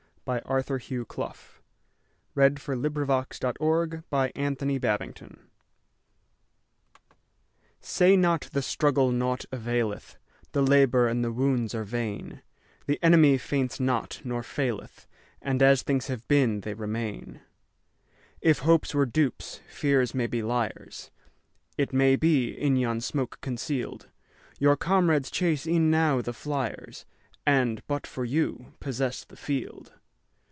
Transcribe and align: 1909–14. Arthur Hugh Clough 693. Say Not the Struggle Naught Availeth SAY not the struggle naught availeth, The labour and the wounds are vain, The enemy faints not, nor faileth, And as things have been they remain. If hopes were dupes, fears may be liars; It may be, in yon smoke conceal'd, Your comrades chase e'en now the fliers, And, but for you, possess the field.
1909–14. 0.27 0.41
Arthur 0.45 0.77
Hugh 0.77 1.03
Clough 1.03 1.59
693. 2.37 3.01
Say 3.09 3.45
Not 3.45 3.81
the 3.81 3.91
Struggle 3.91 3.91
Naught 3.91 5.15
Availeth 7.01 7.01
SAY 7.81 8.15
not 8.15 8.49
the 8.53 8.61
struggle 8.61 9.11
naught 9.11 9.45
availeth, 9.51 10.17
The 10.53 10.61
labour 10.61 11.07
and 11.09 11.23
the 11.25 11.31
wounds 11.33 11.73
are 11.75 11.83
vain, 11.83 12.43
The 12.85 12.99
enemy 13.01 13.37
faints 13.39 13.79
not, 13.79 14.21
nor 14.23 14.41
faileth, 14.43 15.07
And 15.41 15.61
as 15.63 15.81
things 15.81 16.05
have 16.07 16.25
been 16.29 16.61
they 16.61 16.75
remain. 16.75 17.41
If 18.41 18.59
hopes 18.59 18.93
were 18.93 19.07
dupes, 19.07 19.59
fears 19.67 20.13
may 20.13 20.27
be 20.27 20.43
liars; 20.43 21.09
It 21.79 21.91
may 21.91 22.15
be, 22.15 22.51
in 22.51 22.75
yon 22.77 23.01
smoke 23.01 23.41
conceal'd, 23.41 24.07
Your 24.59 24.77
comrades 24.77 25.29
chase 25.31 25.65
e'en 25.67 25.89
now 25.89 26.21
the 26.21 26.31
fliers, 26.31 27.05
And, 27.45 27.81
but 27.87 28.05
for 28.07 28.23
you, 28.23 28.73
possess 28.79 29.25
the 29.25 29.35
field. 29.35 29.93